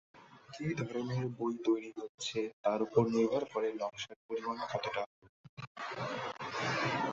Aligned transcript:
কী 0.49 0.67
ধরনের 0.79 1.25
বই 1.37 1.55
তৈরি 1.65 1.89
হচ্ছে 1.97 2.39
তার 2.63 2.79
ওপর 2.85 3.03
নির্ভর 3.09 3.43
করে 3.53 3.69
নকশার 3.79 4.17
পরিমাণ 4.27 4.57
কতটা 4.63 5.01
হবে। 5.03 5.27